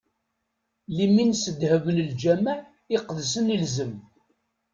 [0.95, 2.59] Limin s ddheb n lǧameɛ
[2.95, 3.93] iqedsen ilzem.